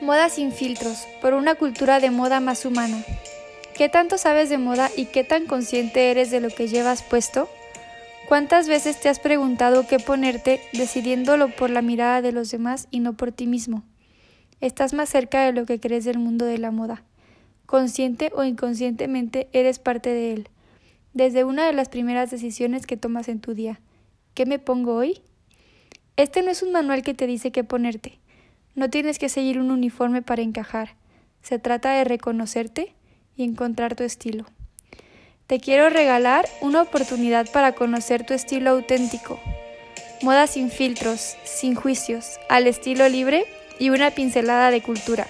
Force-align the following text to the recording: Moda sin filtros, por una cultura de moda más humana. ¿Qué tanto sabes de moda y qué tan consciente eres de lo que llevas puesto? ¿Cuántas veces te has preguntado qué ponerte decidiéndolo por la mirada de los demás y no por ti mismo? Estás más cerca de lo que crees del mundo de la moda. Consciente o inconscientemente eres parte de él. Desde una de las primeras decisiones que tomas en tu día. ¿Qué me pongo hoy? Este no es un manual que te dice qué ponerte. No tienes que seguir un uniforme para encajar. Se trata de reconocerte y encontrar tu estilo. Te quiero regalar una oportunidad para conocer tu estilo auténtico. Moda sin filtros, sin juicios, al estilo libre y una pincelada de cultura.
Moda 0.00 0.28
sin 0.28 0.52
filtros, 0.52 1.06
por 1.22 1.34
una 1.34 1.54
cultura 1.54 2.00
de 2.00 2.10
moda 2.10 2.40
más 2.40 2.66
humana. 2.66 3.04
¿Qué 3.76 3.88
tanto 3.88 4.18
sabes 4.18 4.48
de 4.50 4.58
moda 4.58 4.90
y 4.96 5.06
qué 5.06 5.22
tan 5.24 5.46
consciente 5.46 6.10
eres 6.10 6.30
de 6.30 6.40
lo 6.40 6.48
que 6.48 6.68
llevas 6.68 7.02
puesto? 7.02 7.48
¿Cuántas 8.28 8.68
veces 8.68 9.00
te 9.00 9.08
has 9.08 9.20
preguntado 9.20 9.86
qué 9.86 9.98
ponerte 9.98 10.60
decidiéndolo 10.72 11.48
por 11.48 11.70
la 11.70 11.80
mirada 11.80 12.22
de 12.22 12.32
los 12.32 12.50
demás 12.50 12.88
y 12.90 13.00
no 13.00 13.12
por 13.12 13.30
ti 13.32 13.46
mismo? 13.46 13.84
Estás 14.60 14.94
más 14.94 15.08
cerca 15.08 15.44
de 15.44 15.52
lo 15.52 15.64
que 15.64 15.78
crees 15.78 16.04
del 16.04 16.18
mundo 16.18 16.44
de 16.44 16.58
la 16.58 16.70
moda. 16.70 17.04
Consciente 17.66 18.32
o 18.34 18.42
inconscientemente 18.42 19.48
eres 19.52 19.78
parte 19.78 20.10
de 20.10 20.32
él. 20.32 20.48
Desde 21.12 21.44
una 21.44 21.66
de 21.66 21.72
las 21.72 21.88
primeras 21.88 22.30
decisiones 22.30 22.86
que 22.86 22.96
tomas 22.96 23.28
en 23.28 23.40
tu 23.40 23.54
día. 23.54 23.80
¿Qué 24.34 24.44
me 24.44 24.58
pongo 24.58 24.96
hoy? 24.96 25.20
Este 26.16 26.42
no 26.42 26.50
es 26.50 26.62
un 26.62 26.72
manual 26.72 27.02
que 27.02 27.14
te 27.14 27.26
dice 27.26 27.52
qué 27.52 27.62
ponerte. 27.62 28.18
No 28.74 28.90
tienes 28.90 29.18
que 29.18 29.28
seguir 29.28 29.60
un 29.60 29.70
uniforme 29.70 30.22
para 30.22 30.42
encajar. 30.42 30.96
Se 31.42 31.58
trata 31.58 31.92
de 31.92 32.04
reconocerte 32.04 32.94
y 33.36 33.44
encontrar 33.44 33.94
tu 33.94 34.02
estilo. 34.02 34.46
Te 35.46 35.60
quiero 35.60 35.90
regalar 35.90 36.48
una 36.60 36.82
oportunidad 36.82 37.50
para 37.52 37.72
conocer 37.72 38.24
tu 38.24 38.34
estilo 38.34 38.70
auténtico. 38.70 39.38
Moda 40.22 40.46
sin 40.46 40.70
filtros, 40.70 41.36
sin 41.44 41.74
juicios, 41.74 42.38
al 42.48 42.66
estilo 42.66 43.08
libre 43.08 43.44
y 43.78 43.90
una 43.90 44.10
pincelada 44.10 44.70
de 44.70 44.80
cultura. 44.80 45.26